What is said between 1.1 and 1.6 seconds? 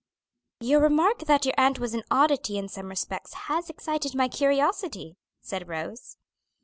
that your